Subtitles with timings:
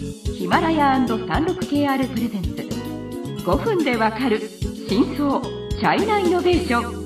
[0.00, 2.50] ヒマラヤ &36KR プレゼンツ。
[3.44, 4.40] 5分でわかる
[4.88, 7.04] 真相チャイナイノベーション。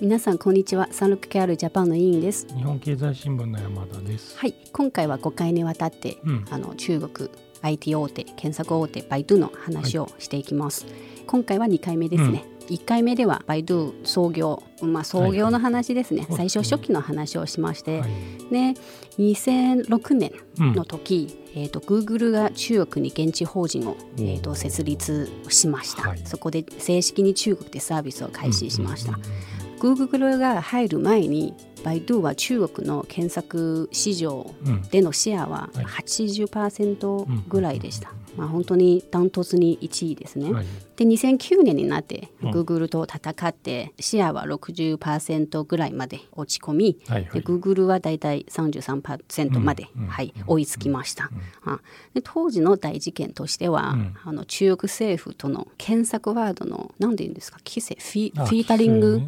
[0.00, 0.88] 皆さんこんにちは。
[0.90, 2.46] サンロック KR ジャパンの委員です。
[2.56, 4.38] 日本経済新聞の山田です。
[4.38, 4.54] はい。
[4.72, 6.44] 今回は5回にわたって、うん。
[6.50, 7.28] あの中国
[7.62, 10.86] IT 大手検索大手バイドゥの話をしていきます、
[11.26, 16.30] 今回は2回目ですね、1回目ではバイドゥ創業まあ創業の話ですね、はい。
[16.30, 18.10] はい最初初期の話をしまして、はい。
[18.50, 18.80] で
[19.18, 26.20] 2006年の時、えー、と Google が中国に現地法人を、えー、と設立しました、はい。
[26.24, 35.84] そこで正式に中国でサービスを開始しました、うんうんうん Google が入る前にバイドゥは中国の検索市場うんでのシェアははい。
[35.86, 40.66] 80%ぐらいでした、まあ、本当にダントツに1位ですね、はい。
[40.96, 42.50] で2009年になってうん。
[42.50, 47.40] Google と戦ってシェアは60%ぐらいまで落ち込み、はいはい。
[47.40, 51.30] で Google はだいたい33%まで、うんはい、追いつきました、
[51.64, 51.80] あ
[52.12, 54.14] で当時の大事件としては、うん。
[54.22, 57.58] あの中国政府との検索ワードの何て言うんですか？
[57.64, 57.94] 規制？
[57.94, 59.22] フィあフィータリング、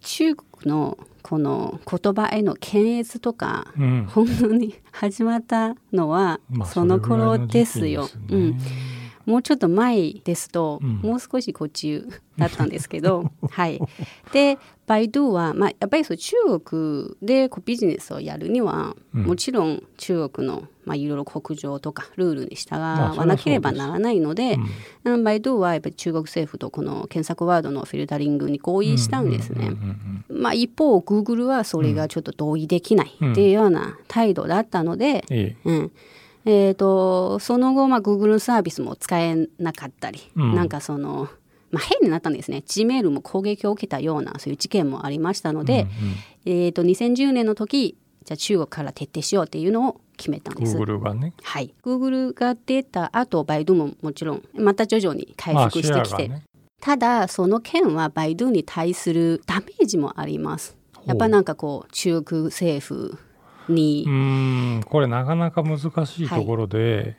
[0.00, 8.06] 中国のこの言葉への検閲とか、うん、うん本当に始まったのはまあその頃ですよ。
[8.06, 11.00] それぐらいの時期ですねもうちょっと前ですと、うん。
[11.02, 12.04] もう少しこっち
[12.38, 13.80] だったんですけど、 はい。
[14.32, 19.22] で、バイドゥは、まあ、やっぱりそう中国でこうビジネスをやるには、うん。
[19.24, 24.58] もちろん中国の、まあ、いろいろ国情とかルールに従まあわなければならないので、
[25.04, 25.14] うん。
[25.14, 29.68] うんバイドゥはやっぱり中国政府とこの検索ワードのフィルタリングに合意したんですね。
[29.68, 35.56] うんうんうんまあ、一方、グーグルはそれがちょっと同意できないっていうような態度だったので、え。
[35.64, 35.92] うん
[36.44, 40.54] えー、とその後、まあ、Google のサービスも使えなかったり、うん。
[40.54, 41.28] なんかその、
[41.70, 42.62] まあ、変になったんですね。
[42.66, 45.86] Gmail も攻撃を受けたようなそういう事件もありましたので、
[46.46, 50.76] えー、と2010年の時じゃあ中国から徹底しようっていうのを決めたんです。
[50.76, 51.32] グーグルがね。
[51.42, 56.44] はい、Google が出た後バイドゥももちろんまた徐々に回復してきて、まあね。
[56.80, 60.76] ただその件はバイドゥに対するダメージもあります。
[61.06, 63.18] やっぱなんかこう中国政府
[63.68, 64.82] に、うーん。
[64.82, 67.16] これなかなか難しいところで、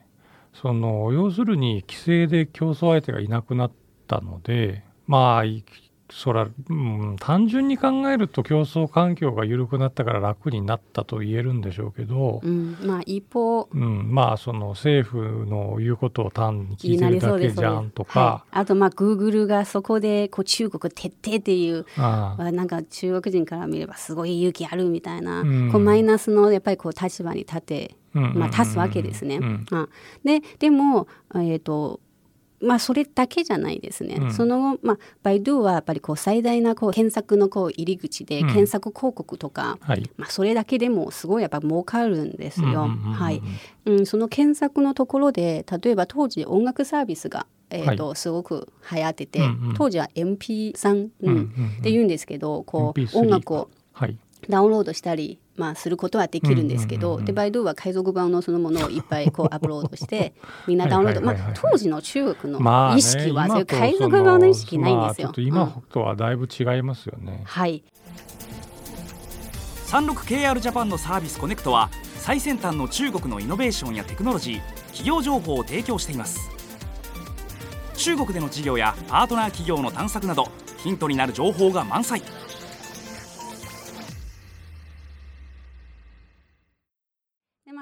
[0.53, 3.71] その要するに規制で競争相手がいなくなっ
[4.07, 5.63] たのでまあい
[6.11, 25.71] そら、うん、単純に考えると競争環境が緩くなったから楽になったと言えるんでしょうけど、うん、まあ一方うん、まあその政府の言うことを単に聞いてるだけじゃんとか、はい、あとまあグーグルがそこでこう中国徹底っていうあなんか中国人から見ればすごい勇気あるみたいな、うん。
[25.71, 29.39] こうマイナスのやっぱりこう立場に立って、まあ、立つわけですね。
[30.23, 31.99] ででも、えーと
[32.61, 34.33] まあ、それだけじゃないですね、うん。
[34.33, 38.47] その後、まあ、バイドゥはやっぱりこう最大なこう検索のこう入り口でうん。
[38.47, 40.09] 検索広告とか、はい。
[40.17, 42.67] まあ、それだけでもすごいやっぱ儲かるんですよ。
[42.67, 43.41] うんうんうんうんはい。
[43.85, 49.73] うん、その検索のところで例えば当時音楽サービスが、えーとすごく流行ってて、うんうん。
[49.75, 51.77] 当時は MP3、うんうんうんうん。
[51.79, 54.17] って言うんですけどこう MP3 音楽をはい。
[54.49, 60.33] ダウンロードしたり、まあ、することはできるんですけど、うんうんうんうんでバイドゥは海賊版のそのものをいっぱいこうアップロードして
[60.67, 61.21] みんなダウンロード。
[61.21, 65.03] まあ当時の中国まあねの意識は、そういう今と海賊版の意識ないんですよ。
[65.03, 65.71] まあちょっと今うん。
[65.91, 67.43] とはだいぶ違いますよね。
[67.45, 67.83] はい、
[69.87, 76.49] 36KR ジャパンのサービスコネクトは最先端の中国のイノベーションやテクノロジー企業情報を提供しています。
[77.95, 80.47] 中国での事業やパートナー企業の探索など
[80.77, 82.23] ヒントになる情報が満載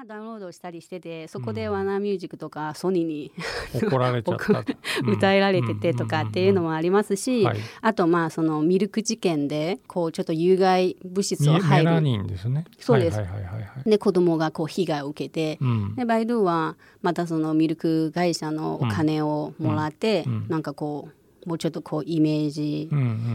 [0.00, 3.32] まあ、ダウンロードしたりしててそこでワナーミュージックとかソニーに
[3.74, 4.64] 怒られちゃった。
[5.06, 7.58] 歌えられててとかっていうのもありますし、はい。
[7.80, 12.64] あとまあそのミルク事件でこうちょっと有害物質をメ入るメですね。
[12.78, 13.18] そうです。
[13.18, 13.90] はいはいはいはいはい。
[13.90, 15.94] で子供がこう被害を受けて、うん。
[15.96, 20.32] でバイドゥはまたそのミルク会社のお金をもらって、うん。
[20.32, 20.46] うん。
[20.48, 22.90] なんかこうもうちょっとこうイメージ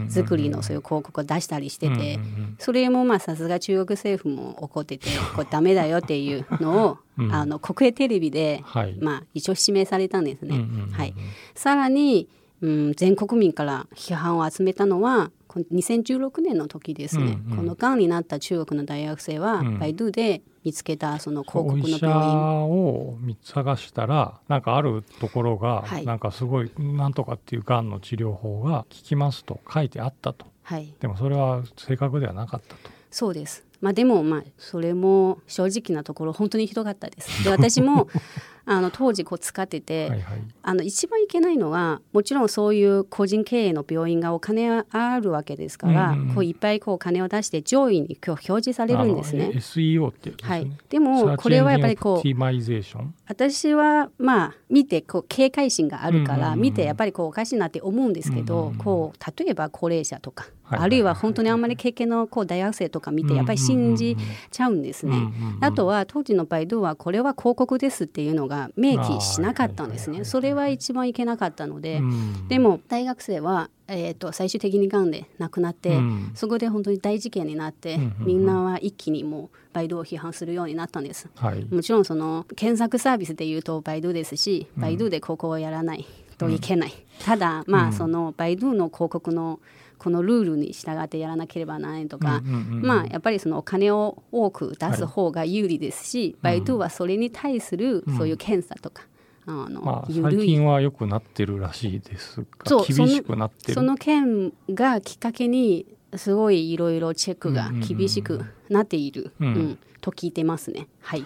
[0.08, 2.18] 作りのそういう広告を出したりしてて、
[2.58, 7.32] それもまあさすが中国政府も怒ってて これダメだよっていうのを、うん。
[7.34, 8.96] あの国営テレビで、はい。
[9.00, 10.66] まあ、一応指名されたんですね。
[10.92, 11.14] はい、
[11.54, 12.28] さらに、
[12.60, 17.56] うん、全国民から批判を集めたのはこの2016年の時ですね、うんうん。
[17.56, 19.78] このがんになった中国の大学生は、うん。
[19.78, 22.36] バイドゥで見つけたその広告の病院。
[22.66, 26.04] を見探したらなんかあるところが、はい。
[26.04, 30.46] なんかすごいなんとかっていうがんの治療法が効きますと書いてあったと。
[30.62, 30.92] はい。
[31.00, 32.90] でもそれは正確ではなかったと。
[33.10, 33.64] そうです。
[33.80, 37.44] まあでもまあそれも正直なところ本当にひどかったです。
[37.44, 38.08] で私も
[38.68, 40.42] あの当時こう使ってて、はいはい。
[40.62, 46.34] あの一番いけないのはもちろんそういう個人経営の病院がお金あるわけですから、うんうんうん。
[46.34, 49.52] こういっぱいこう金を出して上位に今日表示されるんですね。
[49.54, 58.78] SEO ってですね、はい、でもこれはやっぱりこうオプティマイゼーション私はまあ見てこう警戒心があるから見てやっぱりこうおかしいなって思うんですけど、うんうんうん。
[58.78, 64.16] こう例えば高齢者とか、あるいは本当にあんまり経験のこう大学生とか見てやっぱり信じ
[64.50, 65.16] ちゃうんですね。
[65.60, 70.24] あとは当時のバイドゥはこれは広告ですっていうのが明記しなかったんですね。
[70.24, 72.48] それは一番いけなかったので、うん。
[72.48, 76.32] でも大学生は、えー、と最終的にがんで亡くなって、うん。
[76.34, 81.28] そこで本当に大事件になって、みんなは一気にもうバイドゥを批判するようになったんです。
[81.36, 81.64] はい。
[81.64, 86.06] もちろんその検索サービスでいうとバイドゥですし、バイドゥでここをやらない
[86.38, 86.92] といけない、
[87.24, 87.92] ただまあ、うん。
[87.92, 89.60] そのバイドゥの広告の
[89.98, 92.86] このルールに従ってやらなければならないとか、うんうんうんうん。
[92.86, 99.04] まあやっぱりそのお金を多く出す方が有利ですし、バイドゥはそれに対するそういう検査とか、
[99.46, 103.74] あのまあ、緩い最近は良くなってるらしいですがそう厳しくなってる。
[103.74, 109.46] その件がきっかけにすごいいろいろチェックが厳しくなっている、うん。
[109.46, 110.86] うんと聞いてますね。
[111.00, 111.24] はい。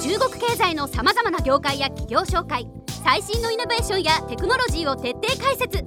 [0.00, 2.68] 中国経済のさまざまな業界や企業紹介
[3.04, 5.78] 最新のイノベーションやテクノロジーを徹底解説。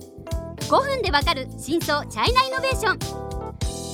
[0.70, 3.00] 5分でわかる真相チャイナイノベーション。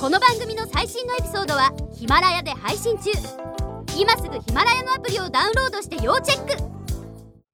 [0.00, 3.10] この番組の最新のエピソードはヒマラヤで配信中。
[3.96, 6.64] 今すぐヒマラヤのアプリをダウンロードして要チェック。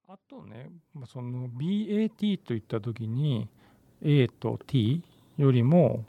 [0.07, 3.47] あとねまあその BAT といった時に
[4.01, 5.03] A と T
[5.37, 6.03] よりも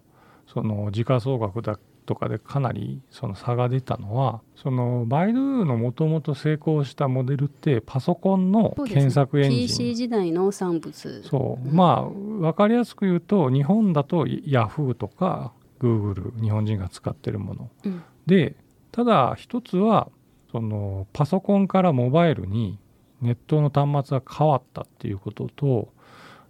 [0.46, 9.60] その時価総額だとかでかなりその差が出たのはそのバイドゥのもともと成功したモデルってパソコンの検索エンジン。
[9.60, 11.22] PC 時代の産物。
[11.22, 11.74] そう。
[11.74, 18.02] まあ分かりやすく言うと日本だとヤフーとかグーグル日本人が使ってるもの、うん。
[18.26, 18.56] で
[18.92, 20.08] ただ一つは
[20.50, 22.78] そのパソコンからモバイルに
[23.20, 25.92] ネットの端末が変わったっていうことと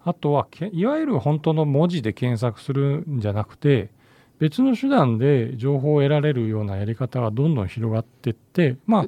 [0.03, 3.89] あとはけいわゆる本当の文字で検索するんじゃなくて
[4.41, 9.05] 別の手段で情報を得られるようなやり方がどんどん広がっていってまあ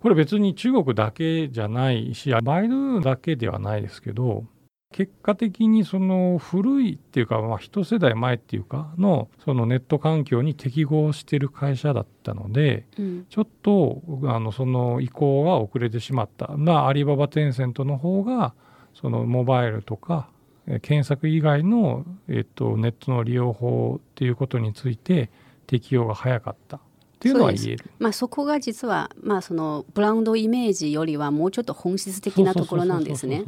[0.00, 4.44] これ別に中国だけじゃないしバイドゥだけではないですけど
[4.90, 13.26] 結果的にその古いっていうか、まあ、一世代前っていうかのそのネット環境に適合してる会社だったのでうん。
[13.28, 16.48] ちょっとあのその移行が遅れてしまった。
[16.56, 18.54] まあアリババテンセントの方が
[18.94, 25.30] そのモバイルとかえー検索以外の、えっと、ネットの利用法っていうことについて
[25.66, 26.80] 適用が早かった。
[27.22, 27.84] っていうのは言える。
[28.00, 33.44] まあ、そこが実は、まあ、そのブランドイメージよりはもうちょっと本質的なところなんですね。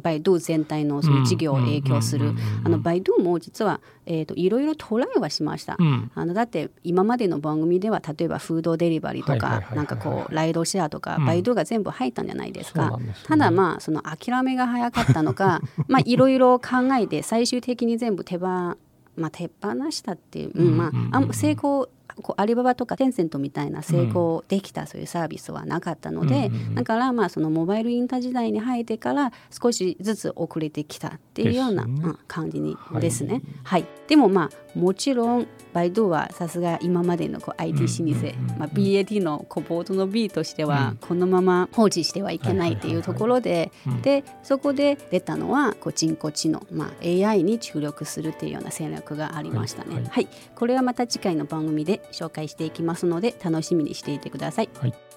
[0.00, 2.32] バイドゥ全体のそういう事業を影響する。
[2.80, 5.76] バイドゥも実は、えー、といろいろトライはしました。
[5.78, 6.12] うん。
[6.14, 11.26] あのだって今までの番組では例えばフードデリバリーとかなんかこうライドシェアとかうん。
[11.26, 12.96] バイドゥが全部入ったんじゃないですか。
[12.98, 13.14] ね。
[13.26, 18.76] ただまあその諦めが早かったのか まあいろいろ考えて最終的に全部手放
[19.18, 21.88] まあ、手放したっていう、うんまああん成功
[22.22, 31.86] こうアリババとかテンセントみたいな成功できたそういうサービスはなかったので、だからまあそのモバイルインター時代に入ってから少しずつ遅れてきたっていうような、
[32.26, 33.42] 感じにはいですね。
[33.64, 40.96] はい、でもまあもちろんバイドゥはさすが今までのこう IT 老舗、まあ、BAT のこうボードの B としてはうん。
[40.96, 44.02] このまま放置してはいけないっていうところでうん。
[44.02, 49.94] でそこで出たのはこう人工知能、まあ、AI に注力するっていうような戦略がありましたね。
[49.94, 50.04] はい。
[50.04, 54.68] はい、これはまた次回の番組で紹介していきますので楽しみにしていてください。
[54.78, 55.07] はい